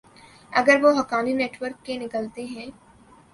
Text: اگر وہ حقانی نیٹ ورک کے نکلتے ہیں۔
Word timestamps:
اگر 0.51 0.77
وہ 0.83 0.91
حقانی 0.99 1.33
نیٹ 1.33 1.61
ورک 1.61 1.85
کے 1.85 1.97
نکلتے 1.97 2.45
ہیں۔ 2.45 2.69